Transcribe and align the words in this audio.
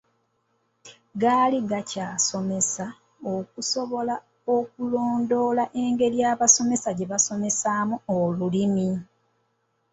Gaali 1.21 1.59
gakyasomesa 1.69 2.85
okusobola 3.35 4.15
okulondoola 4.55 5.63
engeri 5.83 6.19
abasomesa 6.31 6.89
gye 6.97 7.09
bakozesaamu 7.11 7.95
Olulimi. 8.17 8.87